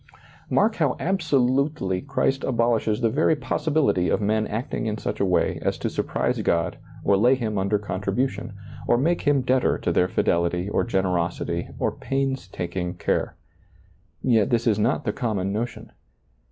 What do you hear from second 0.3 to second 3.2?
Mark how absolutely Christ abolishes the